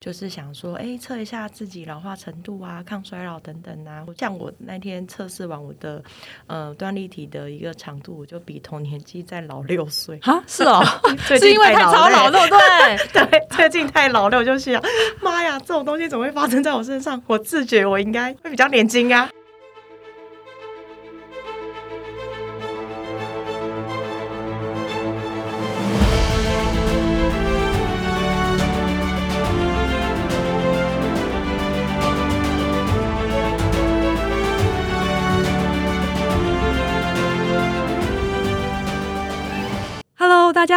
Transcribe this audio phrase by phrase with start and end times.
[0.00, 4.02] 就是想说，哎，测一下自己老化程度啊，抗衰老等等啊。
[4.16, 6.02] 像我那天测试完我的
[6.46, 10.18] 呃端粒体的一个长度，我就比同年纪再老六岁。
[10.22, 10.82] 啊，是哦，
[11.28, 13.26] 最 是因为太操劳，对不对？
[13.28, 14.82] 对，最近太老了，我就想，
[15.20, 17.22] 妈呀，这种东西怎么会发生在我身上？
[17.26, 19.28] 我自觉我应该会比较年轻啊。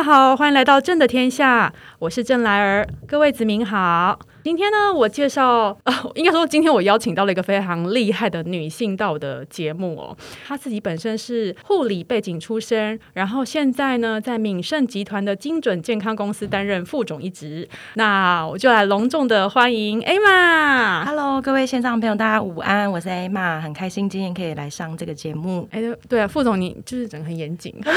[0.04, 4.20] 好，欢迎来到正的天下，我是郑来儿，各位子民好。
[4.44, 10.18] 今天呢，我介绍，呃，应该说今天我邀请到了一个非常厉害的女性到我的节目哦。
[10.46, 17.66] 她自己本身是护理背景出身，然后现在呢，在敏盛集团的精准健康公司担任副总一职。
[17.94, 21.06] 那我就来隆重的欢迎 Emma。
[21.06, 25.66] Hello，各位线上朋友，大家午安，我是 Emma，很开心今天可以来上这个节目。
[25.72, 27.74] 哎，对啊，副总你就是整个很严谨，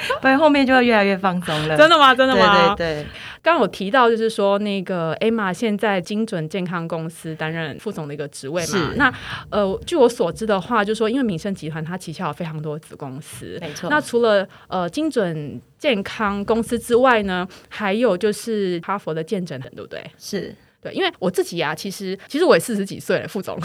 [0.20, 1.76] 不然后面就会越来越放松了。
[1.76, 2.14] 真的吗？
[2.14, 2.74] 真的吗？
[2.76, 3.06] 对对对。
[3.40, 8.92] 刚刚有提到，就是说那个 Emma 现在精准健康公司担任副总的一个职位嘛。
[8.96, 9.12] 那
[9.50, 20.02] 呃，据我所知的话，就是说因为民生集团它旗下有非常多子公司，没错那除了呃精准健康公司之外呢，还有就是哈佛的见证人，对不对？
[20.18, 23.56] 是，对，因为我自己啊，其实其实我也四十几岁了，副总。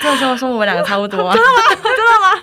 [0.00, 1.36] 这时候说我们两个差不多啊。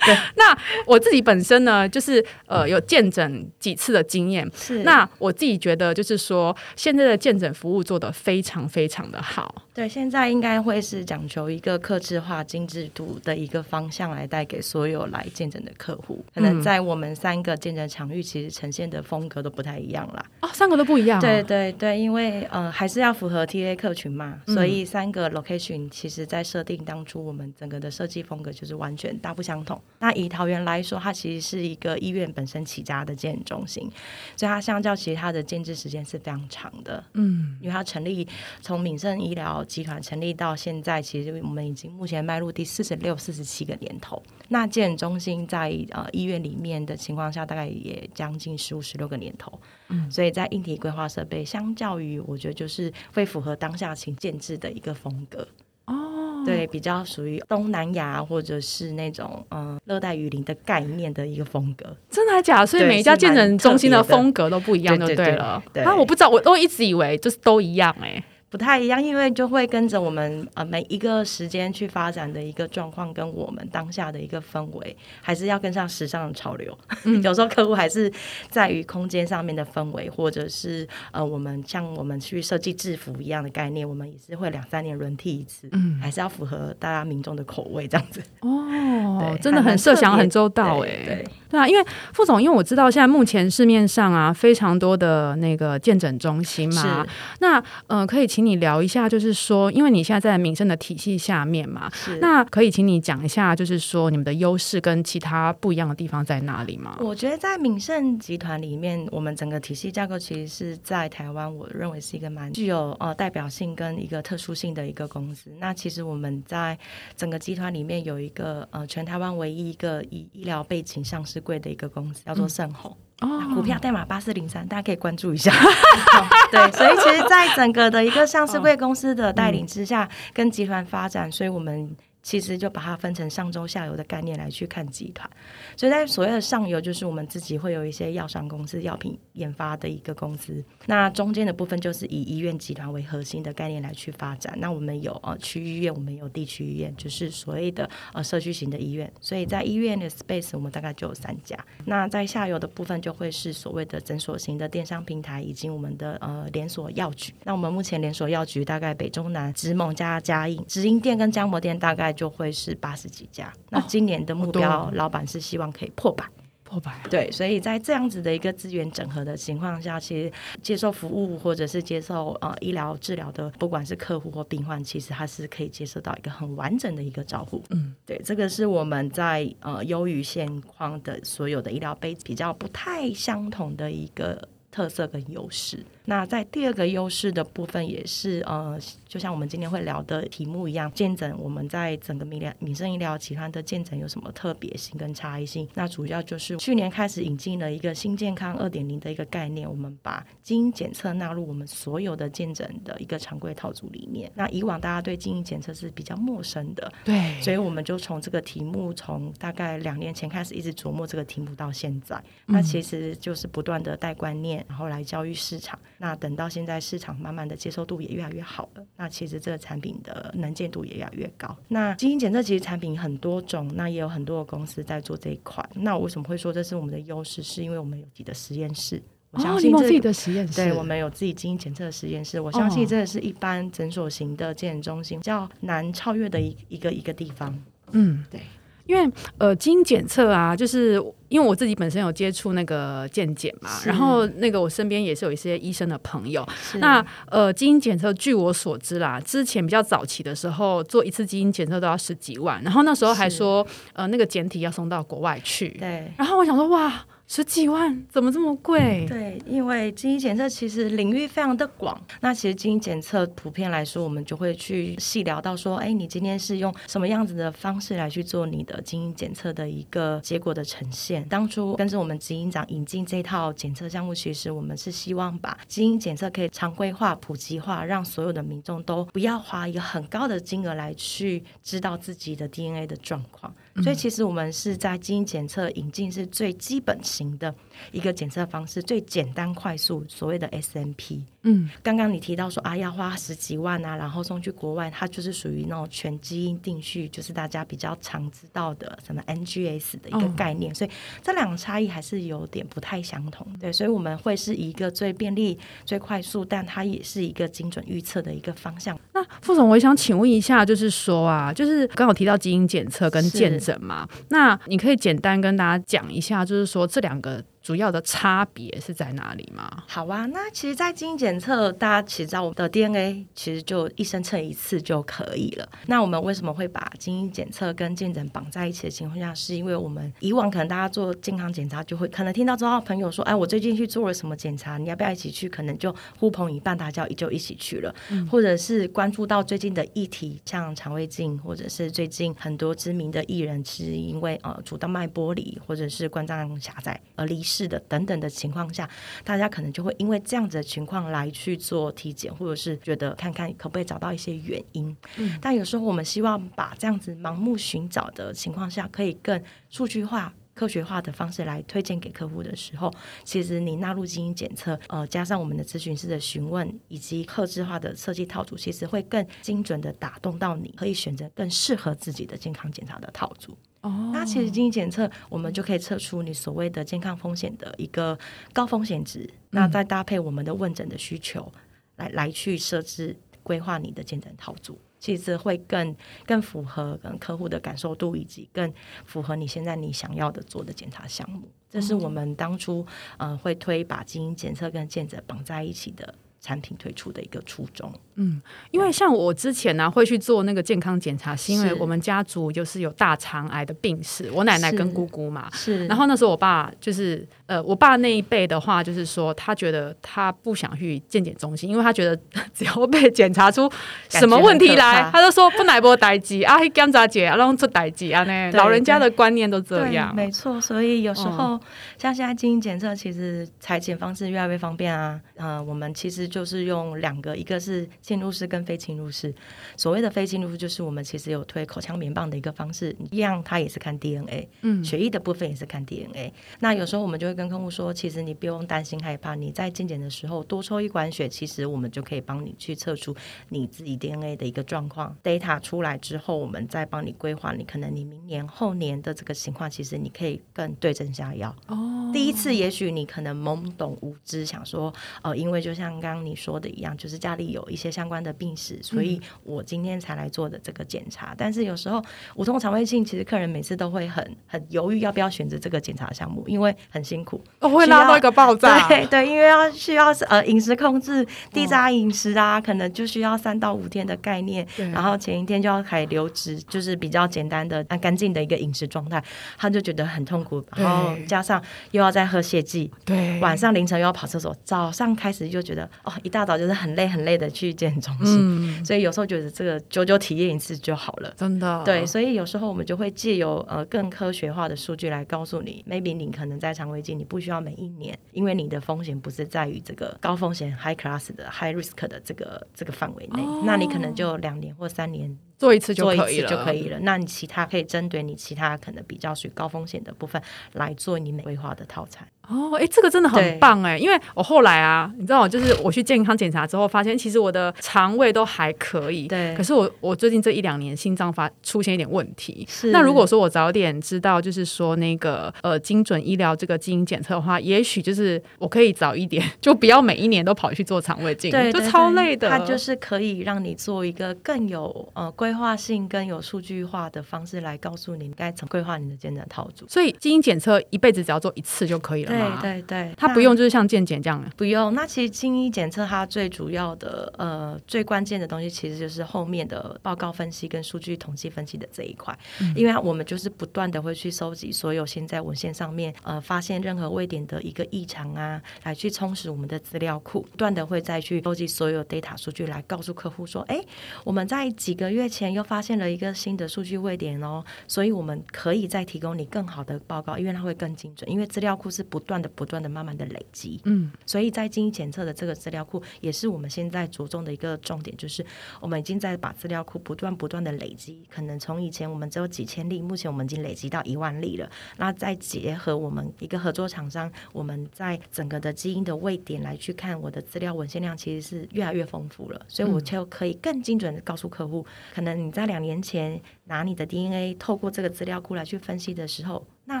[0.34, 4.50] 那我自己本身呢，就是呃有见诊几次的经验。
[4.54, 9.54] 是那我自己觉得，就是说现在的见诊服务做得非常非常的好。
[9.74, 16.22] 对，现在应该会是讲求一个客制化、精致度的一个方向来带给所有来见诊的客户。
[16.34, 20.22] 可能在我们三个见诊场域，其实呈现的风格都不太一样啦。
[20.42, 29.80] 哦，三个都不一样、对，对对，因为呃还是要符合 TA 客群嘛，所以三个 location 其实在设定当初，我们整个的设计风格就是完全大不相同。
[30.00, 33.90] 那以桃园来说，它其实是一个医院本身起家的健诊中心，
[34.36, 37.02] 所以它相较其他的建制时间是非常长的。
[37.14, 38.28] 嗯，因为它成立
[38.60, 44.22] 从敏盛医疗集团成立到现在，其实我们已经目前迈入第四十六、四十七个年头。
[44.48, 49.52] 那健诊中心在呃医院里面的情况下，大概也将近十五、十六个年头。
[49.88, 55.46] 嗯，所以在硬体规划设备，相较于我觉得就是会符合当下情建制的一个风格。
[55.86, 61.96] 哦，对，比较属于东南亚或者是那种嗯热带雨林的概念的一个风格。
[62.08, 62.66] 真的还假的？
[62.66, 65.62] 所以每一家是蛮健诊中心的风格都不一样，就对了。
[65.72, 76.76] 对啊，我不知道，我都一直以为就是都一样哎、不太一样，因为就会跟着我们呃每一个时间去发展的一个状况，跟我们当下的一个氛围，还是要跟上时尚的潮流。
[77.24, 78.12] 有时候客户还是
[78.50, 88.22] 在于空间上面的氛围，或者是呃我们像我们去设计制服一样的概念，我们也是会两三年轮替一次，嗯，还是要符合大家民众的口味这样子。
[88.40, 91.28] 哦 对，真的很设想很周到哎、对对。
[91.48, 97.10] 对啊，因为副总，因为我知道现在目前市面上啊非常多的那个健诊中心嘛是，
[97.40, 106.98] 那呃可以请你聊一下，就是说，因为你现在在民生的体系下面嘛，是那可以请你讲一下，就是说你们的优势跟其他不一样的地方在哪里吗？
[107.00, 115.50] 我觉得在敏盛集团里面，我们整个体系架构其实是在台湾，我认为是一个蛮具有呃代表性跟一个特殊性的一个公司。
[115.58, 116.78] 那其实我们在
[117.16, 122.96] 整个集团里面有一个呃全台湾唯一一个以医疗背景上市柜的一个公司，叫做盛虹。
[123.28, 125.52] 那股票代码八四零三，大家可以关注一下。
[125.52, 135.28] 好 对，所以其实，在整个的一个上市贵公司的带领之下，跟集团发展，所以我们其实就把它分成上中下游的概念来去看集团。
[135.76, 140.62] 所以在所谓的上游，就是我们自己会有一些药商公司、药品研发的一个公司。
[140.86, 144.54] 那中间的部分就是以医院集团为核心的概念来去发展。
[144.58, 149.12] 那我们有呃区医院，我们有地区医院，就是所谓的呃社区型的医院。
[149.20, 151.58] 所以在医院的 space，我们大概就有三家。
[151.84, 157.32] 那在下游的部分就会是所谓的诊所型的电商平台，以及我们的呃连锁药局。
[157.44, 163.52] 那我们目前连锁药局大概北中南、直盟加嘉应、直营店跟江模店大概就会是八十几家。
[163.70, 166.24] 那今年的目标，哦老板是希望可以破百。
[166.64, 170.32] 破百对，所以在这样子的一个资源整合的情况下，其实
[170.62, 177.62] 接受服务或者是接受呃医疗治疗的，不管是客户或病患，其实他是可以接受到一个很完整的一个照顾。
[177.68, 185.84] 嗯，对，这个是我们在呃优于现况的所有的医疗杯比较不太相同的一个特色跟优势。
[186.06, 188.78] 那在第二个优势的部分，也是呃，
[189.12, 195.68] 就像我们今天会聊的题目一样，见诊我们在整个民疗民生医疗集团的见诊有什么特别性跟差异性？
[195.74, 204.32] 那主要就是去年开始引进了一个新健康二点零的一个概念，我们把基因检测纳入我们所有的见诊的一个常规套组里面。
[204.34, 212.18] 那以往大家对基因检测是比较陌生的，对，所以我们就从这个题目，从大概两年前开始一直琢磨这个题目到现在。
[212.46, 215.78] 那其实就是不断的带观念，然后来教育市场。
[215.98, 221.56] 那等到现在市场慢慢的接受度也越来越好了，那其实这个产品的能见度也越来越高。
[221.66, 225.68] 那基因检测其实产品很多种，那也有很多的公司在做这一块。
[225.74, 227.42] 那我为什么会说这是我们的优势？
[227.42, 229.02] 是因为我们有自己的实验室。
[229.32, 232.40] 我相信自己的实验室，对我们有自己基因检测的实验室。
[232.40, 237.58] 我相信这个是一般诊所型的健检中心较难超越的一一个一个地方。
[237.90, 238.40] 嗯，对。
[238.86, 240.94] 因为呃，基因检测啊，就是
[241.28, 246.46] 因为我自己本身有接触那个健检嘛，然后那个我身边也是有一些医生的朋友。
[246.74, 255.68] 那呃，基因检测据我所知啦，之前比较早期的时候，做一次基因检测都要十几万，然后那时候还说呃，那个检体要送到国外去。
[255.80, 256.12] 对。
[256.18, 257.04] 然后我想说，哇。
[257.28, 259.06] 十几万怎么这么贵？
[259.08, 261.98] 对，因为基因检测其实领域非常的广。
[262.20, 271.26] 那其实基因检测普遍来说，我们就会去细聊到说，哎，你今天是用什么样子的方式来去做你的基因检测的一个结果的呈现？
[271.28, 283.54] 当初跟着我们基因长引进这套检测项目，其实我们是希望把基因检测可以常规化、普及化，让所有的民众都不要花一个很高的金额来去知道自己的 DNA 的状况。
[283.76, 287.54] 所以其实我们是在基因检测引进是最基本型的
[287.90, 291.20] 一个检测方式，最简单快速，所谓的 SMP。
[291.44, 300.72] 嗯，刚刚你提到说啊，要花十几万啊，然后送去国外，它就是属于那种全基因定序，就是大家比较常知道的什么 NGS 的一个概念。
[300.72, 300.90] 所以
[301.20, 303.44] 这两个差异还是有点不太相同。
[303.60, 308.96] 对，所以我们会是一个最便利、最快速，但它也是一个精准预测的一个方向。
[309.12, 317.42] 那副总，我想请问一下，就是说啊，就是刚好提到基因检测跟鉴诊嘛，那你可以简单跟大家讲一下，就是说这两个。
[317.62, 319.84] 主要的差别是在哪里吗？
[319.86, 325.68] 好啊，那其实，在基因检测，大家其实知道我们的 DNA 其实就一生测一次就可以了。
[325.86, 335.48] 那我们为什么会把基因检测跟健诊绑在一起的情况下，是因为我们以往可能大家做健康检查，就会可能听到之后朋友说，哎，我最近去做了什么检查，你要不要一起去？
[335.48, 337.94] 可能就呼朋引伴，大家就一起去了。
[338.28, 347.51] 或者是关注到最近的议题，像肠胃镜，或者是最近很多知名的艺人是因为呃主动脉剥离或者是冠状狭窄而离世。
[347.52, 348.88] 是的，等等的情况下，
[349.22, 354.96] 大家可能就会因为这样子的情况来去做体检，或者是觉得看看可不可以找到一些原因。
[355.18, 362.92] 嗯，但有时候我们希望把这样子盲目寻找的情况下，可以更数据化、科学化的方式来推荐给客户的时候，
[363.24, 373.56] 其实你纳入基因检测，呃，加上我们的咨询师的询问以及客制化的设计套组，其实会更精准的打动到你，可以选择更适合自己的健康检查的套组。
[373.80, 378.16] 哦，那其实基因检测，我们就可以测出你所谓的健康风险的一个
[378.52, 381.50] 高风险值，那再搭配我们的问诊的需求，
[381.96, 385.94] 来来去设置规划你的健诊套组，其实会更
[386.24, 388.72] 更符合跟客户的感受度，以及更
[389.04, 391.50] 符合你现在你想要的做的检查项目。
[391.68, 396.14] 这是我们当初呃会推把基因检测跟健诊绑在一起的。
[396.44, 412.18] 产品推出的一个初衷，嗯，因为像我之前呢会去做那个健康检查，是因为我们家族就是有大肠癌的病史，我奶奶跟姑姑嘛，是，然后那时候我爸就是呃，我爸那一辈的话，就是说他觉得他不想去健检中心，因为他觉得
[412.54, 413.70] 只要被检查出
[414.08, 421.60] 什么问题来，他就说不奶波代机啊，检查姐啊，然后做代机啊，那老人家的观念都这样，没错，所以有时候
[421.98, 426.22] 像现在基因检测，其实裁剪方式越来越方便啊，呃，我们其实。
[426.32, 429.34] 就是用两个，一个是侵入式跟非侵入式。
[429.76, 436.32] 所谓的非侵入式，就是我们其实有推口腔棉棒的一个方式，一样它也是看 DNA，嗯，血液的部分也是看 DNA。
[436.60, 443.14] 那有时候我们就会跟客户说，其实你不用担心害怕，你在健检的时候多抽一管血，其实我们就可以帮你去测出
[443.48, 445.16] 你自己 DNA 的一个状况。
[445.22, 451.54] data 出来之后，我们再帮你规划，你可能你明年后年的这个情况，其实你可以更对症下药。
[451.68, 461.34] 哦，第一次也许你可能懵懂无知，想说，呃，因为就像刚刚你说的一样，就是家里有一些相关的病史，所以我今天才来做的这个检查。
[461.36, 462.02] 但是有时候
[462.36, 468.86] 无痛肠胃镜，其实客人每次都会很很犹豫要不要选择这个检查项目，因为很辛苦，我会拉到一个爆炸。
[468.88, 479.22] 对对，因为要需要呃饮食控制、低渣饮食啊，可能就需要三到五天的概念，然后前一天就要开流质，就是比较简单的、干净的一个饮食状态，
[479.56, 481.62] 他就觉得很痛苦，然后加上
[481.92, 491.82] 又要再喝泻剂，对，晚上凌晨又要跑厕所，早上开始就觉得哦，一大早就是很累很累的去健身中心，所以有时候觉得这个久久体验一次就好了，真的。
[491.84, 505.36] 对，所以有时候我们就会借由呃更科学化的数据来告诉你，maybe 你可能在肠胃镜你不需要每一年，因为你的风险不是在于这个高风险 high class 的 high risk 的这个这个范围内，那你可能就两年或三年。
[505.62, 506.98] 做一次就可以了，就可以了。
[507.02, 510.42] 那你其他可以针对你其他可能比较属于高风险的部分
[510.72, 512.26] 来做你美规划的套餐。
[512.48, 513.96] 哦，哎，这个真的很棒哎！
[513.96, 519.28] 因为我后来啊，你知道，就是我去健康检查之后，发现其实我的肠胃都还可以。
[519.28, 519.54] 对。
[519.54, 522.66] 可是我我最近这一两年心脏发出现一点问题。
[522.68, 522.90] 是。
[522.90, 532.50] 那如果说我早点知道，就是说那个呃精准医疗这个基因检测的话，也许就是我可以早一点， 就不要每一年都跑去做肠胃镜，对，就超累的。
[532.50, 539.86] 它就是可以让你做一个更有呃规划性、跟有数据化的方式来告诉你该怎么规划你的健诊套组。
[539.88, 542.58] 所以基因检测一辈子只要做一次就可以了吗？
[542.60, 543.14] 对对对。
[543.16, 544.92] 它不用，就是像健检这样了，不用。
[544.94, 552.36] 那其实基因检测它最主要的呃最关键的东西，其实就是后面的报告分析跟数据统计分析的这一块。
[552.76, 563.82] 因为我们就是不断的会去收集所有现在文献上面呃发现任何位点的一个异常啊，来去充实我们的资料库，不断的会再去收集所有 data 数据来告诉客户说，哎，
[564.24, 573.02] 我们在几个月前又发现了一个新的数据位点哦，所以我们可以再提供你更好的报告，因为它会更精准，因为资料库是不断的不断的慢。
[573.02, 578.46] 慢慢的累积，嗯，所以在基因检测的这个资料库，也是我们现在着重的一个重点，就是
[578.80, 584.70] 我们已经在把资料库不断不断的累积，可能从以前我们只有几千例，目前我们已经累积到一万例了。
[584.98, 599.66] 那再结合我们一个合作厂商，我们在整个的基因的位点来去看我的资料文献量，其实是越来越丰富了，所以我就可以更精准的告诉客户，可能你在两年前拿你的 DNA 透过这个资料库来去分析的时候。
[599.84, 600.00] 那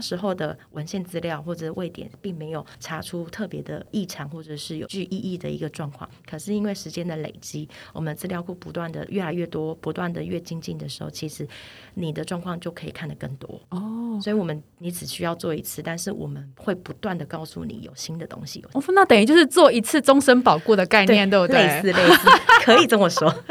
[0.00, 6.08] 时候的文献资料或者位点并没有查出特别的异常，或者是有具意义的一个状况。
[6.24, 11.46] 可是因为时间的累积，我们资料库不断的越来越多，不断的越精进的时候，其实
[11.94, 14.20] 你的状况就可以看得更多哦。
[14.22, 18.64] 所以，我们你只需要做一次，但是我们会不断的告诉你有新的东西。
[18.74, 21.60] 哦，那等于就是做一次终身保固的概念，对不对？
[21.60, 22.28] 类似类似，
[22.64, 23.28] 可以这么说。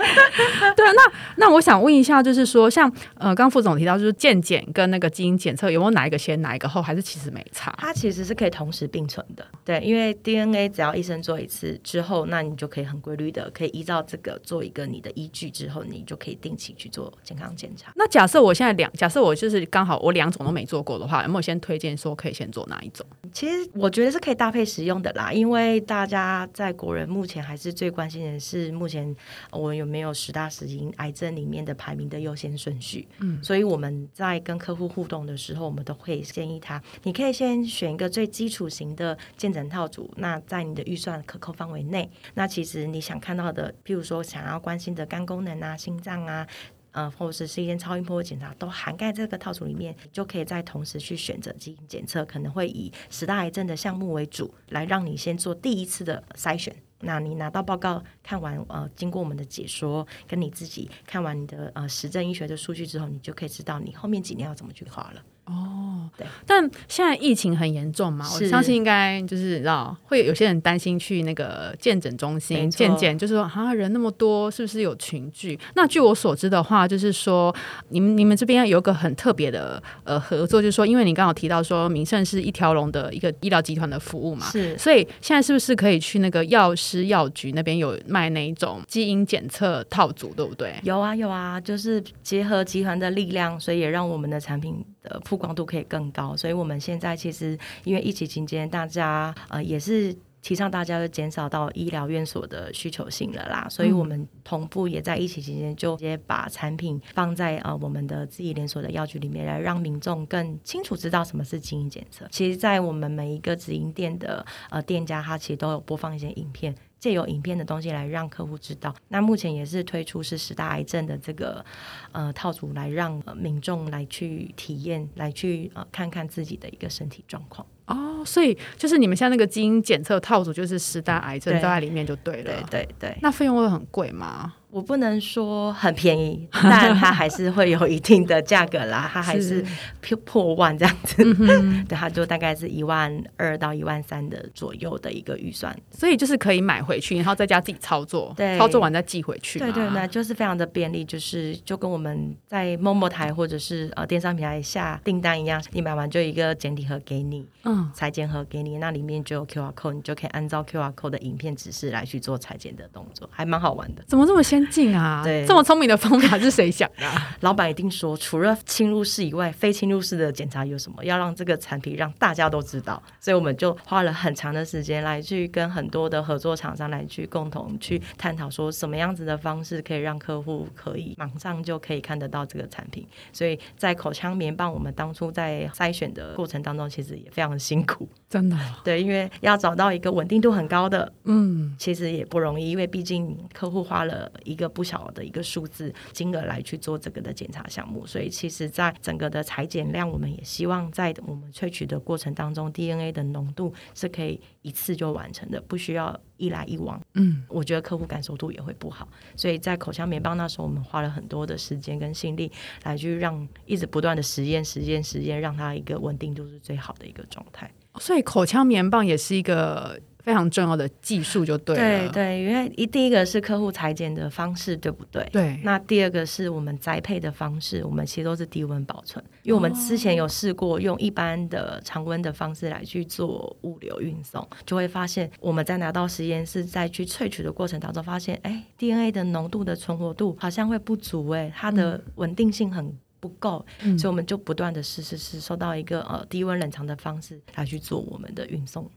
[0.77, 7.73] 对啊，那那我想问一下，就是说，像呃，刚副总提到，就是健检跟那个基因检测，有没有哪一个先，哪一个后，还是其实没差？
[7.77, 9.45] 它其实是可以同时并存的。
[9.63, 17.91] 对，因为 DNA 只要医生做一次之后，那你就可以很规律的，可以依照这个做一个你的依据之后，你就可以定期去做健康检查。
[17.95, 23.05] 那假设我现在两，假设我就是刚好我两种都没做过的话，有没有先推荐说可以先做哪一种？
[23.31, 29.15] 其实我觉得是可以搭配使用的啦，因为大家在国人目前还是最关心的是目前
[29.51, 32.90] 我有没有十大死因癌症里面的排名的优先顺序。
[33.19, 46.47] 嗯，所以我们在跟客户互动的时候，我们都会建议他，你可以先选一个最基础型的健诊套组，那在你的预算可控范围内，那其实你想看到的，譬如说想要关心的肝功能啊、心脏啊。
[46.93, 56.75] 呃，或者是是一些超音波检查，都涵盖这个套组里面，就可以在同时去选择基因检测，可能会以十大癌症的项目为主，来让你先做第一次的筛选。
[57.01, 65.23] 那你拿到报告看完，呃，经过我们的解说，跟你自己看完你的呃实证医学的数据之后，你就可以知道你后面几年要怎么去画了。
[65.45, 65.80] 哦，
[66.17, 75.59] 对，但现在疫情很严重嘛，我相信应该就是知道会有些人担心去那个健诊中心健检，就是说啊人那么多，是不是有群聚？
[75.75, 77.53] 那据我所知的话，就是说
[77.89, 90.75] 你们你们这边有个很特别的呃合作，就是说因为你刚好提到说民盛是一条龙的一个医疗集团的服务嘛，是，所以现在是不是可以去那个药师药局那边有卖那一种基因检测套组，对不对？
[90.83, 112.27] 有啊有啊，就是结合集团的力量，所以也让我们的产品的曝光度可以更高，所以我们现在其实因为疫情期间，大家呃也是提倡大家就减少到医疗院所的需求性了啦，所以我们同步也在疫情期间就直接把产品放在呃我们的自己连锁的药局里面，来让民众更清楚知道什么是基因检测。
[112.31, 116.75] 其实，在我们每一个直营店的呃店家，他其实都有播放一些影片。
[117.01, 121.65] 借由影片的东西来让客户知道，那目前也是推出是十大癌症的这个
[122.11, 127.65] 呃套组，来让民众来去体验，来去呃看看自己的一个身体状况。
[127.87, 132.63] 哦，所以就是你们现在那个基因检测套组，就是十大癌症都在里面就对了。
[132.69, 134.53] 对对对，那费用会很贵吗？
[134.71, 139.63] 我不能说很便宜，但它还是会有一定的价格啦， 它还是
[140.01, 141.21] 破破万这样子。
[141.39, 145.77] 嗯 对，它就大概是一万二到一万三的左右的一个预算。
[145.91, 149.71] 所以就是可以买回去，然后在家自己操作，对操作完再寄回去对。
[149.71, 164.03] 对对，那就是非常的便利，就是就跟我们在陌陌台或者是呃电商平台下订单一样，你买完就一个简体盒给你，嗯，裁剪盒给你，那里面就有 QR code，你就可以按照 QR code 的影片指示来去做裁剪的动作，还蛮好玩的。
[164.07, 165.21] 怎么这么先进啊？
[165.25, 171.03] 对这么聪明的方法是谁想的啊、 老板一定说，除了侵入式以外，非侵入式的检查有什么？
[171.03, 183.07] 要让这个产品让大家都知道，所以我们就花了很长的时间来去跟很多的合作厂商来去共同去探讨，说什么样子的方式可以让客户可以马上就可以看得到这个产品。
[183.31, 188.07] 所以在口腔棉棒，我们当初在筛选的过程当中，其实也非常的辛苦。
[188.29, 207.01] 真的，对，因为要找到一个稳定度很高的，嗯，其实也不容易，因为毕竟客户花了一个不小的一个数字金额来去做这个的检查项目，所以其实，在整个的裁剪量，我们也希望在我们萃取的过程当中，DNA 的浓度是可以一次就完成的，不需要一来一往。
[207.13, 212.51] 嗯，我觉得客户感受度也会不好，所以在口腔棉棒那时候，我们花了很多的时间跟心力
[212.83, 217.69] 来去让一直不断的实验、实验、实验，让它一个稳定度是最好的一个状态。
[217.99, 222.09] 所以口腔棉棒也是一个非常重要的技术，就对了。
[222.09, 225.27] 对对，因为一第一个是客户裁剪的方式，对不对？
[225.31, 242.95] 对那第二个是我们栽培的方式，我们其实都是低温保存，因为我们之前有试过用一般的常温的方式来去做物流运送，就会发现我们在拿到实验室再去萃取的过程当中，发现哎，DNA 的浓度的存活度好像会不足，哎，它的稳定性很。
[243.21, 248.89] 不够，嗯所以我们就不断的试试试，受到一个呃低温冷藏的方式来去做我们的运送。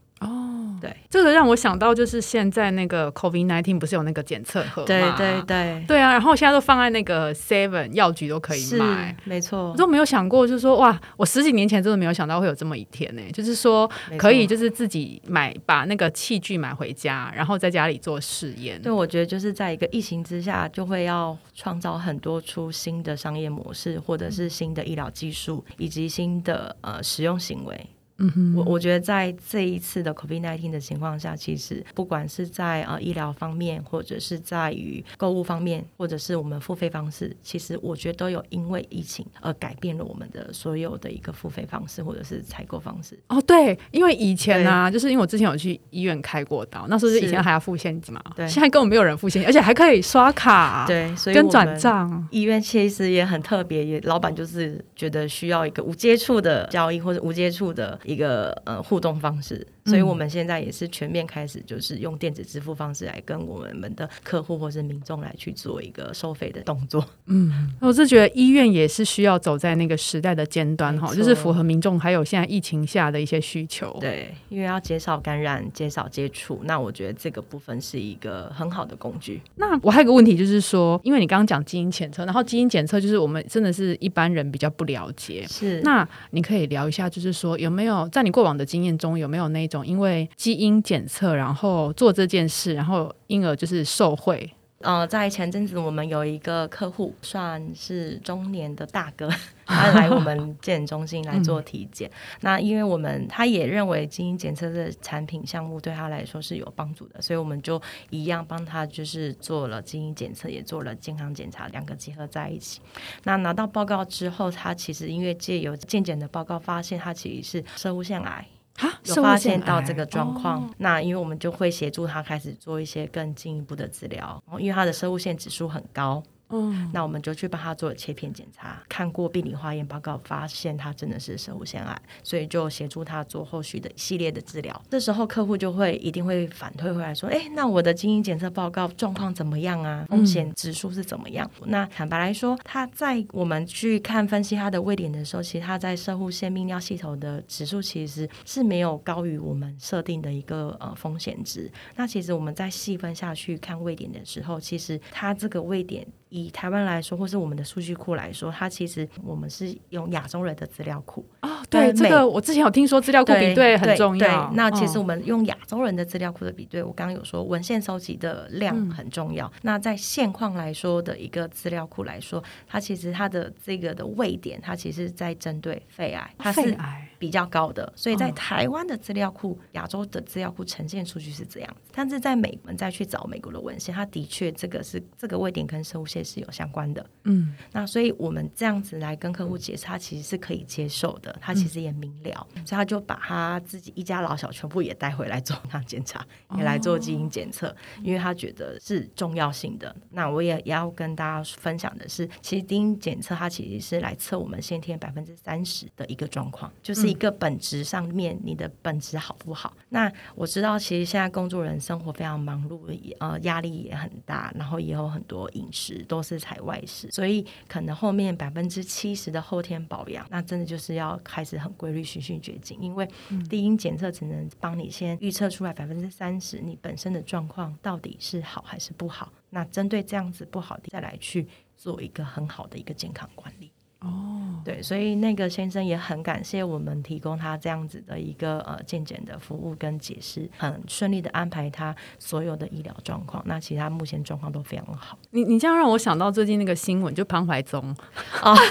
[0.75, 4.87] 哦，对，这个让我想到就是现在那个 COVID nineteen 不是有那个检测盒吗？
[4.87, 9.15] 对对对，对啊，然后现在都放在那个 Seven 药局都可以是买。
[9.23, 13.21] 没错我，都没有想过，就是说，哇，我十几年前真的没有想到会有这么一天呢。
[13.31, 18.81] 就是说，可以就是自己买，把那个器具买回家，然后在家里做试验。
[18.81, 27.79] 对，我觉得就是在一个疫情之下，就会要创造很多出新的商业模式，或者是新的医疗技术，以及新的呃使用行为。
[28.17, 43.19] 嗯哼，我我觉得在这一次的 COVID-19 的情况下，其实不管是在呃医疗方面，或者是在于购物方面，或者是我们付费方式，其实我觉得都有因为疫情而改变了我们的所有的一个付费方式或者是采购方式。
[43.27, 52.25] 哦，对，因为以前啊，就是因为我之前有去医院开过刀，那时候是以前还要付现金嘛，对现在根本没有人付现金，而且还可以刷卡，，对，所以跟转账。
[52.31, 67.05] 医院其实也很特别，也老板就是觉得需要一个无接触的交易或者无接触的一个呃互动方式，所以我们现在也是全面开始就是用电子支付方式来跟我们的客户或是民众来去做一个收费的动作。
[67.27, 73.95] 嗯我是觉得医院也是需要走在那个时代的尖端哈，就是符合民众还有现在疫情下的一些需求。
[73.99, 79.41] 对，因为要减少感染、减少接触，那我觉得这个部分是一个很好的工具。
[79.55, 85.45] 那我还有一个问题就是说，因为你刚刚讲基因检测，然后基因检测就是我们真的是一般人比较不了解。
[85.47, 94.51] 是那你可以聊一下，就是说有没有哦在你过往的经验中，有没有那种因为基因检测然后做这件事，然后因而就是受贿？
[94.85, 99.27] 呃，在前阵子我们有一个客户，算是中年的大哥，
[99.65, 102.09] 他来我们健检中心来做体检。
[102.41, 112.79] 那因为我们他也认为基因检测的产品项目对他来说是有帮助的，所以我们就一样帮他就是做了基因检测，也做了健康检查，两个结合在一起。
[113.23, 118.45] 那拿到报告之后，他其实因为借由健检的报告发现，他其实是射物腺癌。
[118.77, 120.39] 啊，有发现到这个状哦。
[120.39, 134.79] 况，那因为我们就会协助他开始做一些更进一步的治疗，然后因为他的生物线指数很高，嗯，那我们就去帮他做了切片检查，看过病理化验报告，发现他真的是生物腺癌，所以就协助他做后续的一系列的治疗。
[134.89, 140.05] 这时候客户就会一定会反推回来说：“哎，那我的基因检测报告状况怎么样啊？
[140.07, 151.71] 风险指数是怎么样？”那坦白来说，他在我们去看分析他的位点的时候，其实他在射护腺泌尿系统的指数其实是没有高于我们设定的一个呃风险值。
[151.95, 156.05] 那其实我们在细分下去看位点的时候，其实他这个位点。
[156.35, 161.25] 以台湾来说，或是我们的数据库来说，它其实我们是用亚洲人的资料库。
[161.41, 164.49] 哦，对，这个我之前有听说资料库比对很重要。
[164.49, 169.49] 对那其实我们用亚洲人的资料库的比对，我刚刚有说文献收集的量很重要。
[169.61, 176.75] 那在现况来说的一个资料库来说，它其实它的这个的位点，它其实在针对肺癌，它是
[177.17, 177.91] 比较高的。
[177.95, 181.91] 所以在台湾的资料库，亚洲的资料库呈现数据是这样子。
[181.93, 187.05] 但是在美，我们再去找美国的文献，它的确这个是这个位点跟生物线是有相关的。
[187.23, 191.33] 嗯，那所以我们这样子来跟客户解释，他其实是可以接受的。
[191.39, 196.25] 他其实也明了，所以他就把他自己一家老小全部也带回来做那检查，
[196.57, 199.95] 也来做基因检测，因为他觉得是重要性的。
[200.09, 209.73] 那我也要跟大家分享的是，其实基因检测它其实是来测我们先天百分之三十的一个状况，就是一个本质上面你的本质好不好。
[209.89, 212.81] 那我知道，其实现在工作人生活非常忙碌，
[213.19, 221.19] 呃，压力也很大，然后也有很多饮食都是采外食，所以可能后面百分之七十的后天保养，那真的就是要。
[221.23, 223.07] 开始很规律、循序渐进，因为
[223.49, 229.33] 低因检测只能帮你先预测出来百分之三十你本身的状况到底是好还是不好。
[229.49, 233.71] 那针对这样子不好的，再来去做一个很好的一个健康管理。
[234.05, 243.43] 哦，对，所以那个先生也很感谢我们提供他这样子的一个呃健检的服务跟解释，很顺利的安排他所有的医疗状况。
[243.45, 245.17] 那其他目前状况都非常好。
[245.31, 247.95] 你你这样让我想到最近那个新闻，就潘怀宗
[248.41, 248.55] 啊。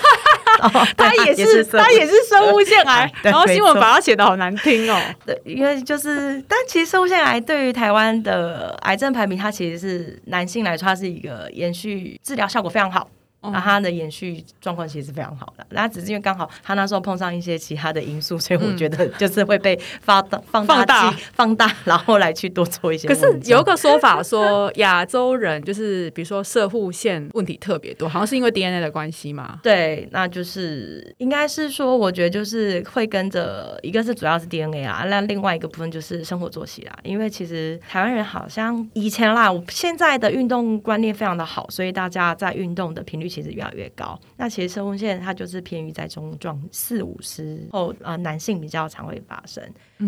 [0.96, 4.96] 他也是，他也是生物腺癌， 然后新闻把它写的好难听哦。
[5.26, 13.10] 对，因为就是，但其实生物腺癌对于台湾的癌症排名，它其实是男性来说，它是一个延续治疗效果非常好。
[13.52, 23.06] 那他的延续状况其实是非常好的，那只是因为刚好他那时候碰上一些其他的因素，所以我觉得就是会被发大放大放大，然后来去多做一些。
[23.06, 29.58] 可是有一个说法说，亚洲人就是比如说射护线问题特别多，好像是因为 DNA 的关系嘛？
[29.62, 36.96] 对，那就是应该是说，我觉得就是会跟着一个是主要是 DNA 啊，那另外一个部分就是生活作息啦。
[37.02, 43.33] 因为其实台湾人好像以前啦，我现在的运动观念非常的好，所以大家在运动的频率。
[43.34, 44.18] 其实越来越高。
[44.36, 49.62] 那其实射物线它就是偏于在中壮四五十后，呃，男性比较常会发生。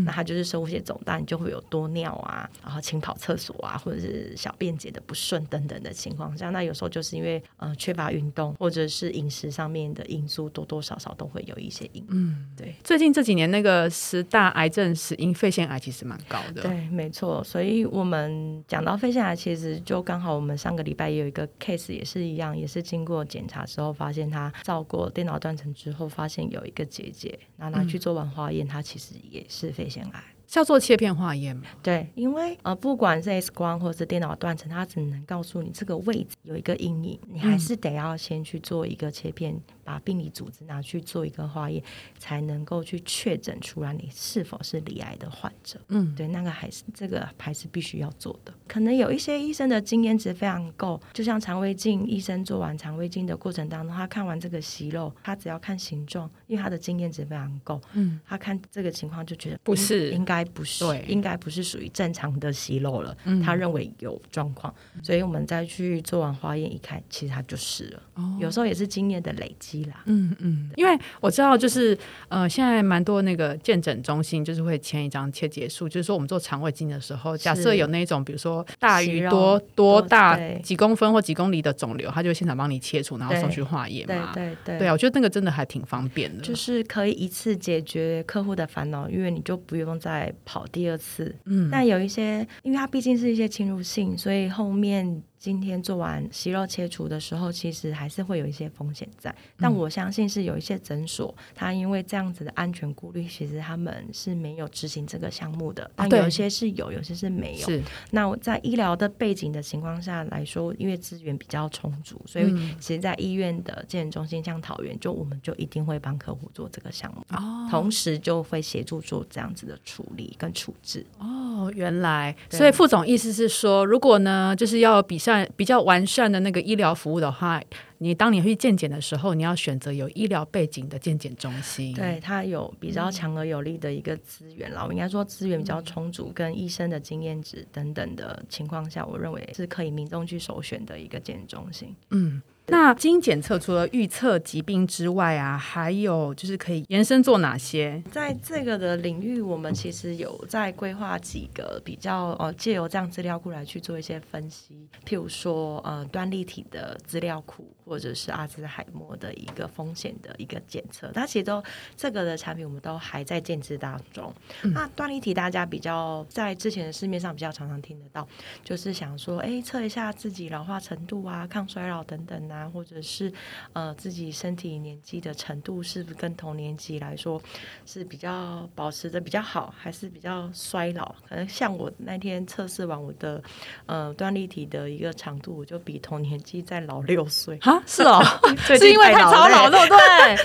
[0.05, 12.75] 那它就是射物线肿大，你就会有多尿啊，然后勤跑厕所啊，或者是小便解的不顺等等的情况下，那有时候就是因为呃缺乏运动，或者是饮食上面的因素，多多少少都会有一些影嗯，对。
[12.85, 16.63] 最近这几年那个十大癌症死因肺腺癌其实蛮高的。
[16.63, 17.43] 对，没错。
[17.43, 30.25] 所以我们讲到肺腺癌，其实就刚好我们上个礼拜也有一个 case，也是一样，也是经过检查之后发现他照过电脑断层之后，发现有一个结节，那拿去做完化验，他其实也是肺腺癌。
[30.49, 31.65] 是要做切片化验吗？
[31.83, 39.61] 对，因为呃，不管是 X 光或者是电脑断层，它只能告诉你这个位置有一个阴影，你还是得要先去做一个切片。
[39.87, 41.81] 把病理组织拿去做一个化验，
[42.19, 45.79] 才能够去确诊出来你是否是罹癌的患者。
[45.89, 48.53] 嗯，对，那个还是这个还是必须要做的。
[48.67, 57.81] 可能有一些医生的经验值非常够，就像肠胃镜医生做完肠胃镜的过程当中，他看完这个息肉，他只要看形状，因为他的经验值非常够。
[57.93, 63.17] 嗯，他看这个情况就觉得不是，应该不是，应该不是属于正常的息肉了。
[63.25, 68.03] 嗯，他认为有状况，所以我们再去做完化验一看，其实他就是了。
[68.15, 69.76] 哦，有时候也是经验的累积。
[70.05, 71.97] 嗯嗯，因为我知道，就是
[72.29, 84.33] 呃，现在蛮多那个健诊中心，就是会签一张切结束，就是说我们做肠胃镜的时候，假设有那种，比如说大于多多大几公分或几公里的肿瘤，他就现场帮你切除，然后送去化验嘛。
[84.35, 91.35] 对对对，对啊，我觉得那个真的还挺方便的，就是可以一次解决客户的烦恼，因为你就不用再跑第二次。
[91.45, 95.23] 嗯，但有一些，因为它毕竟是一些侵入性，所以后面。
[95.39, 105.89] 今天做完息肉切除的时候，其实还是会有一些风险在，但我相信是有一些诊所，他因为这样子的安全顾虑，其实他们是没有执行这个项目的。
[105.95, 107.83] 但有一些是有，有些是没有。
[108.13, 117.23] 那我在医疗的背景的情况下来说，因为资源比较充足，所以其实，在医院的健检中心，像桃园，就我们就一定会帮客户做这个项目，
[117.71, 121.05] 同时就会协助做这样子的处理跟处置。
[121.19, 125.21] 哦，原来，所以副总意思是说，如果呢，就是要比。
[125.27, 127.61] 像比较完善的那个医疗服务的话，
[127.99, 134.85] 你当你去健检的时候，你要选择有医疗背景的健检中心，对它有比较强而有力的一个资源啦。
[134.87, 141.93] 我应该说资源比较充足，跟医生的经验值等等的情况下，我认为是可以民众去首选的一个健检中心。
[142.11, 142.41] 嗯。
[142.69, 148.03] 那基因检测除了预测疾病之外啊，还有就是可以延伸做哪些？
[148.11, 161.11] 在这个的领域，我们其实有在规划几个比较呃，借由这样资料库来去做一些分析，譬如说呃，端粒体的资料库，或者是阿兹海默的一个风险的一个检测。
[161.13, 161.63] 它其实都
[161.97, 164.33] 这个的产品，我们都还在建制当中。
[164.63, 168.27] 那端粒体大家比较在之前的市面上比较常常听得到，
[168.65, 173.33] 就是想说，哎，测一下自己老化程度啊，抗衰老等等啊，或者是
[173.73, 177.41] 呃自己身体年纪的程度是不是跟同年级来说
[177.85, 181.15] 是比较保持的比较好，还是比较衰老？
[181.29, 183.43] 可能像我那天测试完我的
[183.87, 187.59] 呃端粒体的一个长度，我就比同年纪再老六岁。
[187.63, 188.23] 啊，是哦，
[188.67, 189.89] 最是因为太近老操劳，了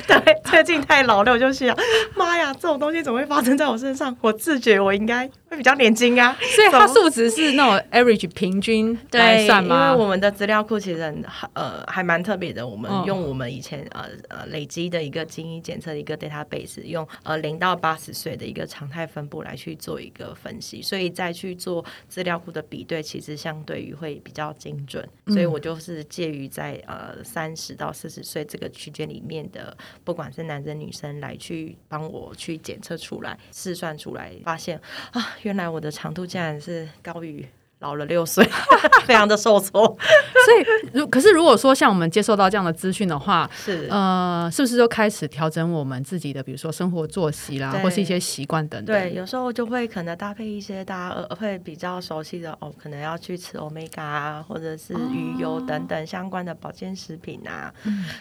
[0.08, 0.42] 对 对？
[0.44, 1.76] 最近太老了，我就想，
[2.16, 4.16] 妈呀，这种东西怎么会发生在我身上？
[4.22, 6.36] 我自觉我应该会比较年轻啊。
[6.56, 9.94] 所以它数值是那种 average 平均来算吗？
[9.94, 25.08] 为我们的资料库其实很呃还蛮特别的，我们嗯用我们以前呃呃累积的一个基因检测的一个 database，用呃零到八十岁的一个常态分布来去做一个分析，所以再去做资料库的比对，其实相对于会比较精准。
[25.26, 34.80] 嗯所以我就是介于在呃三十到四十岁这个区间里面的，不管是男生女生来去帮我去检测出来、试算出来，发现
[35.12, 37.48] 啊，原来我的长度竟然是高于。
[37.82, 38.48] 老了六岁，
[39.06, 39.86] 非常的受挫。
[40.46, 48.96] 所以如可是如果说像我们接受到这样的资讯的话，是呃，是不是就开始调整我们自己的，比如说生活作息啦，或是一些习惯等等？
[48.96, 57.74] 对，有时候就会可能搭配一些大家呃会比较熟悉的哦，可能要去吃 omega 啊，或者是鱼油等等相关的保健食品啊。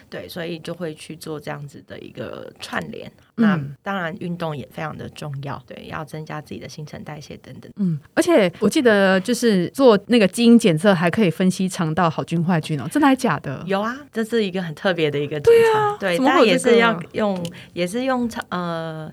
[0.09, 3.11] 对，所以就会去做这样子的一个串联。
[3.35, 7.71] 那当然，运动也非常的重要，对，要增加自己的新陈代谢等等。
[7.77, 13.63] 嗯，而且我记得就是做那个基因检测，还可以分析肠道好菌坏菌哦，真的还假的？
[13.65, 19.11] 有啊，这是一个很特别的一个检查，对，怎么当然也是要用，也是用呃。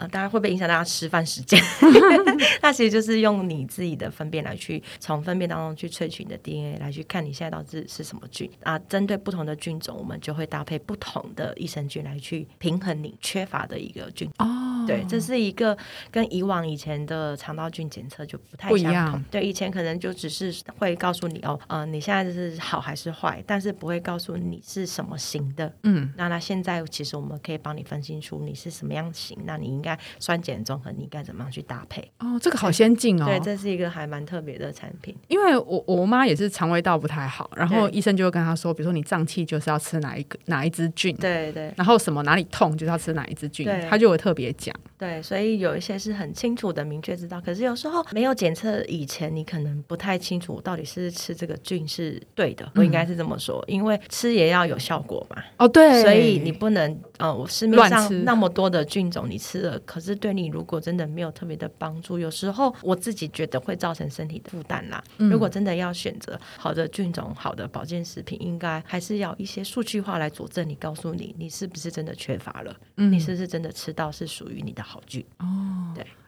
[0.00, 1.60] 呃，当然会不会影响大家吃饭时间？
[2.62, 8.78] 那其实就是用你自己的粪便来去从粪便当中去萃取你的 DNA，来去看你现在到底是什么菌啊。
[8.88, 14.26] 针对不同的菌种，我们就会搭配不同的益生菌来去平衡你缺乏的一个菌。
[14.38, 15.76] 哦，对，这是一个
[16.10, 19.22] 跟以往以前的肠道菌检测就不太不一样。
[19.30, 25.70] 对，以前可能就只是会告诉你哦，呃，你现在是好还是坏，但是不会告诉你是什么型的。
[25.82, 32.02] 嗯，那那现在其实我们可以帮你分析出你是什么样型，那你应该酸碱中和，你应该怎么样去搭配？
[32.18, 33.26] 哦，这个好先进哦。
[33.26, 35.14] 对，这是一个还蛮特别的产品。
[35.28, 44.74] 因为我我妈也是肠胃道不太好，然后医生就会跟她说，比如说你胀气就是要吃哪一个哪一支菌，对对然后什么哪里痛就是要吃哪一支菌对，她就会特别讲。
[44.98, 52.70] 对，所以有一些是很清楚的、明确知道，可是有时候没有检测以前，你可能不太清楚到底是吃这个菌是对的。
[52.74, 55.42] 我应该是这么说，因为吃也要有效果嘛。
[55.56, 65.04] 哦，对，所以你不能呃，我市面上那么多的菌种你吃了，可是对你如果真的没有特别的帮助，有时候我自己觉得会造成身体的负担啦。
[65.18, 75.24] 嗯如果真的要选择好的菌种、好的保健食品，应该还是要一些数据化来佐证你，告诉你你是不是真的缺乏了，嗯你是不是真的吃到是属于你的好菌，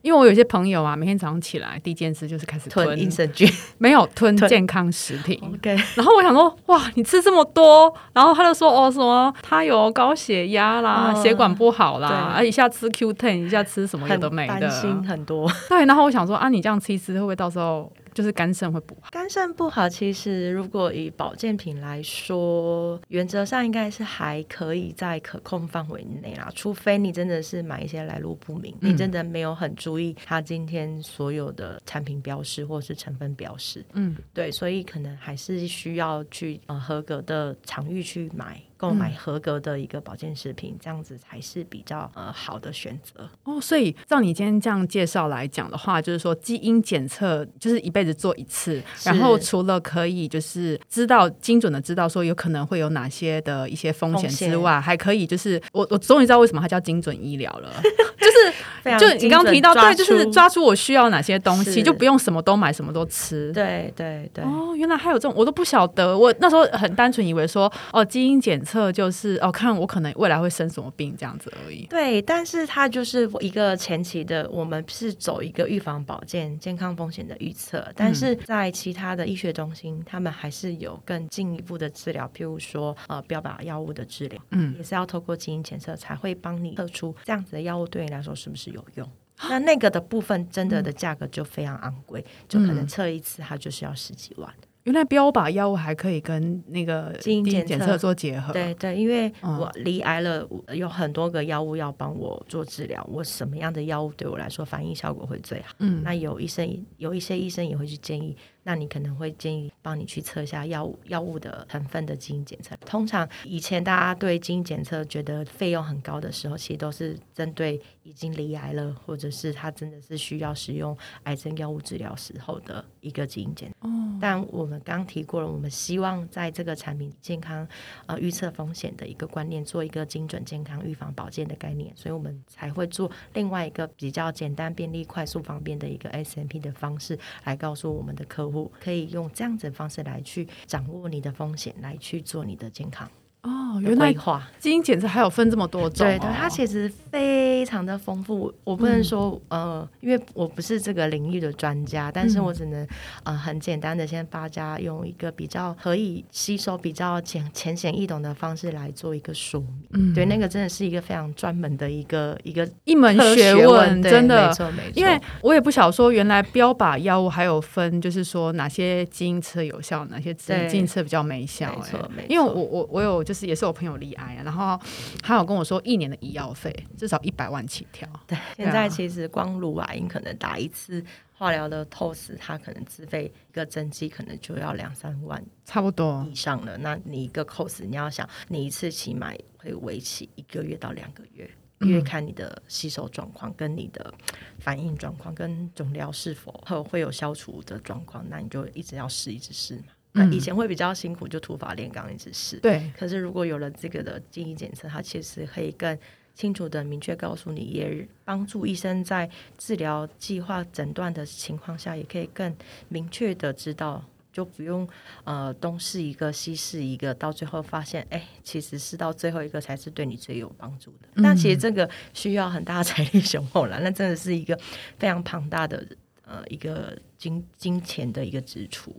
[0.03, 3.49] 因为我有些朋友啊，每天早上起来第一件事就是开始吞吞益生菌。
[3.79, 5.41] 没有吞吞健康食品。
[5.55, 15.51] OK，然后我想说，哇，你吃这么多，然后他就说，哦，什么他有高血压啦，嗯血管不好啦，啊，一下吃 Q ten，一下吃什么有很的没担心的，很多。
[15.69, 15.87] 对。
[15.87, 19.09] 然后我想说，啊，你这样吃一吃，会不会到时候就是肝肾会不好？
[19.11, 38.61] 肝肾不好，其实如果以保健品来说，原则上应该是还可以在可控范围内啦，除非你真的是买一些来路不明，你真的没有很注意它今天所有的产品标识或是成分标识，嗯，对，所以可能还是需要去呃合格的场域去买。
[38.83, 43.31] 购买合格的一个保健食品，这样子才是比较呃好的选择。
[43.45, 57.71] 哦，所以照你今天这样介绍来讲的话，就是说基因检测就是一辈子做一次，然后除了可以就是知道精准的知道说有可能会有哪些的一些风险之外，还可以就是我我终于知道为什么它叫精准医疗了，
[58.19, 63.53] 就是就你刚刚提到对，就是抓出我需要哪些东西，就不用什么都买，什么都吃。
[63.53, 64.43] 对对对。
[64.43, 66.19] 哦，原来还有这种，我都不晓得。
[66.19, 71.85] 我那时候很单纯以为说，哦，基因检测就是哦，看我可能未来会生什么病这样子而已。
[71.87, 89.09] 对，但是它就是一个前期的，我们是走一个预防保健、健康风险的预测，但是在其他的医学中心，他们还是有更进一步的治疗，譬如说呃标靶药物的治疗，嗯，也是要透过基因检测才会帮你测出这样子的药物对你来说是不是有用。
[89.49, 94.49] 那那个的部分真的的价格就非常昂贵，就可能测一次它就是要十几万。
[94.85, 98.53] 原来标靶药物还可以跟那个基因检测做结合。
[98.53, 105.75] 对对，因为嗯我离癌了，我有很多个药物要帮我做治疗，我什么样的药物对我来说反应效果会最好？
[105.79, 112.77] 嗯，那有医生有一些医生也会去建议，那你可能会建议帮你去测一下药物药物的成分的基因检测。
[112.87, 123.89] 通常以前大家对基因检测觉得费用很高的时候，其实都是针对已经离癌了，或者是他真的是需要使用癌症药物治疗时候的一个基因检测。
[123.89, 127.67] 哦，但我们刚提过了，我们希望在这个产品健康
[128.07, 143.09] 呃预测风险的一个观念，做一个精准健康预防保健的概念，所以我们才会做另外一个比较简单、便利、快速、方便的一个 SMP 的方式，来告诉我们的客户，可以用这样子的方式来去掌握你的风险，来去做你的健康
[143.43, 144.15] 哦，原来。
[144.61, 146.11] 基因检测还有分这么多种、哦。
[146.11, 148.53] 对对，它其实非常的丰富。
[148.65, 152.87] 我不能说、呃，因为我不是这个领域的专家，但是嗯我只能
[153.25, 159.83] 呃很简单的先大家用一个比较可以吸收、比较浅浅显易懂的方式来做一个说明。
[159.91, 164.55] 嗯对，那个真的是一个非常专门的一个一个一门学问，真的没。
[164.55, 164.93] 错没错。
[164.95, 174.79] 因为我也不晓说，原来标靶药物还有分，就是说哪些基因测有效，哪些基因测比较没效、没错哎没错因为我我我有就是也是我朋友罹癌啊，然后
[175.23, 178.09] 他有跟我说，一年的医药费至少一百万起跳。
[178.27, 186.77] 对，对啊现在其实光乳癌可能打一次化疗的 透视，它可能自费一个针剂可能就要两三万差不多，以上了。
[186.79, 191.49] 那你一个 cos，你要想你一次起码会维持一个月到两个月，
[191.81, 194.13] 嗯因为看你的吸收状况、跟你的
[194.59, 199.85] 反应状况、跟肿瘤是否会会有消除的状况，那你就一直要试，一直试嘛。
[200.15, 202.59] 那以前会比较辛苦，就土法炼钢，一直试。
[202.59, 205.99] 对，可是如果有了这个的基因检测，它其实可以更
[206.35, 212.55] 清楚的明确告诉你，也帮助医生在治疗计划诊断的情况下，也可以更
[212.89, 214.05] 明确的知道。
[214.33, 214.89] 就不用
[215.25, 221.09] 呃东试一个西试一个，到最后发现，哎，其实是到最后一个才是对你最有帮助的。
[221.23, 224.59] 但其实这个需要很大的财力雄厚了，那真的是一个
[224.97, 225.87] 非常庞大的
[226.25, 228.99] 呃一个金金钱的一个支出。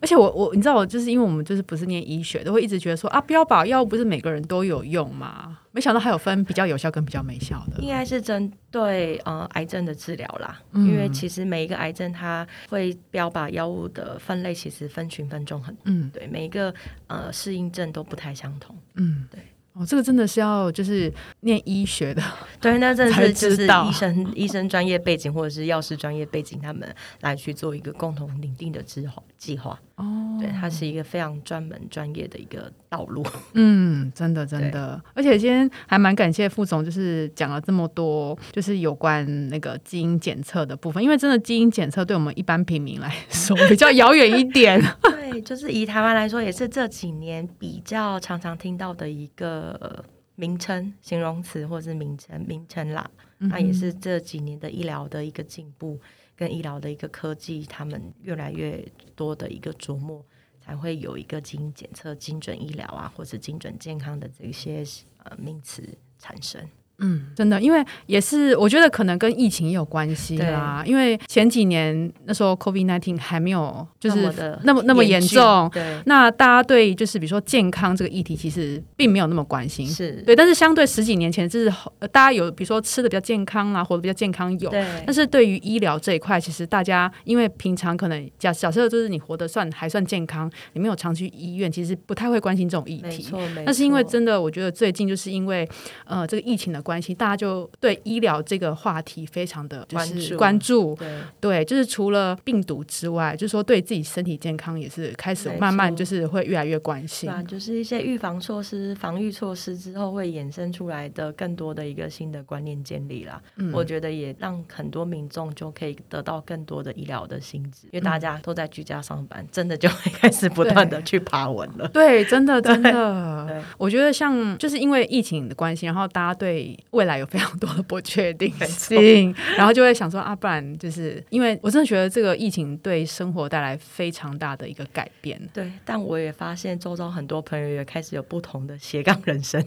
[0.00, 5.58] 而且我我你知道我就是因为我们就是不是念医学，都会一直觉得说啊，标靶药物不是每个人都有用嘛？
[5.72, 7.88] 没想到还有分比较有效跟比较没效的应。
[7.88, 16.74] 该是针对呃癌症的治疗啦，嗯因为其实每一个癌症它会标靶药物的分类，其实分群分众很嗯对，每一个
[17.06, 18.74] 呃适应症都不太相同。
[18.94, 19.40] 嗯，对。
[19.72, 22.20] 哦，这个真的是要就是念医学的，
[22.60, 29.80] 对，那 真的是就是知道医生医生专业背景或者是药师专业背景，他们来去做一个共同拟定的计划计划。
[30.00, 33.24] 哦，对，它是一个非常专门专业的一个道路。
[33.54, 44.80] 嗯，真的真的，而且今天还蛮感谢副总，就是讲了这么多，就是有关那个基因检测的部分，因为真的基因检测对我们一般平民来 说比较遥远一点。
[45.02, 50.04] 对，就是以台湾来说，也是这几年比较常常听到的一个
[50.36, 53.08] 名称、形容词或者是名称名称啦。
[53.42, 55.98] 那也是这几年的医疗的一个进步，
[56.40, 58.82] 跟医疗的一个科技，他们越来越
[59.14, 60.24] 多的一个琢磨，
[60.58, 64.82] 才会有一个基因检测、精准医疗啊，或者精准健康的这些
[65.22, 65.86] 呃名词
[66.18, 66.66] 产生。
[67.00, 70.82] 嗯，真的，因为也是我觉得可能跟疫情也有关系啦。
[70.86, 74.32] 因为前几年那时候 COVID nineteen 还没有就是
[74.62, 79.86] 那么那么严重，对，那大家对就是比如说健康这个议题其实并没有那么关心。
[79.86, 93.28] 是，对，但是相对十几年前，就是呃大家有比如说吃的比较健康啊，活得比较健康有，对，但是对于医疗这一块，其实大家因为平常可能假假设就是你活得算还算健康，你没有常去医院，其实不太会关心这种议题。
[93.64, 95.68] 那是因为真的，我觉得最近就是因为
[96.04, 100.94] 呃这个疫情的关系，大家就对医疗这个话题非常的就是关关注。
[100.96, 101.08] 对。
[101.40, 113.42] 对，就是除了病毒之外，就是说对自己身体健康也是开始慢慢就是会越来越关心就是一些预防措施、防御措施之后会衍生出来的更多的一个新的观念建立啦。
[113.56, 121.88] 嗯我觉得也让很多民众就可以得到更多的医疗的薪资，因为大家都在居家上班，真的就会开始不断的去爬文了。
[121.88, 135.40] 对，真的真的， 我觉得像就是因为疫情的关系，然后大家对未来有非常多的不确定性，然后就会想说啊，不然就是因为我真的觉得这个疫情对生活带来非常大的一个改变。
[135.52, 139.64] 对，但我也发现周遭很多朋友也开始有不同的斜杠人生。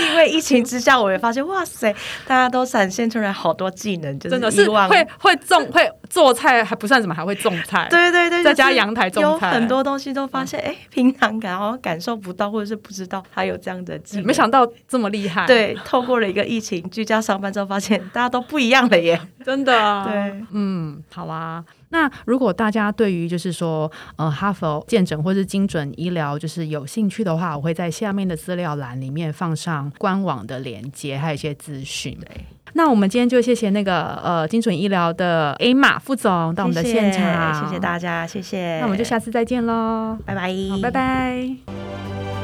[0.00, 1.94] 因为疫情之下，我也发现，哇塞，
[2.26, 7.86] 大家都展现出来好多技能，就真的是会会种会做菜还不算什么，还会种菜。
[7.90, 14.26] 对对对，在家阳台种菜，有很多东西都发现，哎，平常感好像感受不到，或者是不知道还有这样的技能。
[14.26, 15.46] 没想到这么厉害。
[15.46, 19.20] 对，透过了一个疫情居家上班之后，发现大家都不一样了耶。
[19.44, 20.04] 真的。
[20.04, 21.64] 对，嗯，好啊。
[21.90, 32.18] 那如果大家对于就是说，呃，哈佛健诊或是精准医疗就是有兴趣的话，我会在下面的资料栏里面放上官网的链接，还有一些资讯。
[32.18, 38.80] 对，那我们今天就谢谢那个呃精准医疗的 A 马副总到我们的现场，谢谢大家，谢谢。
[38.80, 42.43] 那我们就下次再见喽，拜拜，拜拜。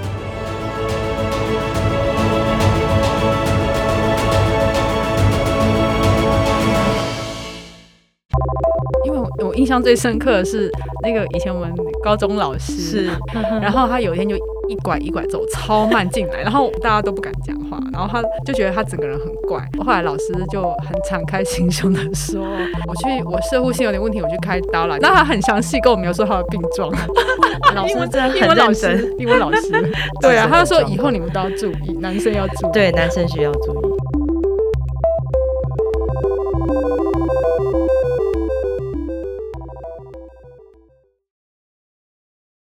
[9.40, 10.70] 我印象最深刻的是
[11.03, 11.72] 那个以前我们
[12.03, 13.11] 高中老师，是，
[13.61, 14.37] 然后他有一天就
[14.68, 19.61] 一拐一拐走超慢进来，然后大家都不敢讲话，然后他就觉得他整个人很怪。
[19.85, 22.40] 后来老师就很敞开心胸的说
[22.87, 26.90] ：“我去，我射护性有点问题，我去开刀了。”那他很详细跟我描述他的病状。
[27.75, 29.71] 老师真的英文老师，英文老师，
[30.21, 33.90] 对啊，他就说以后你们都要注意，男生要注意，对，男生需要注意。